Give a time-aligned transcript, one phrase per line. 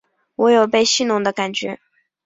[0.35, 1.79] 我有被戏弄的感觉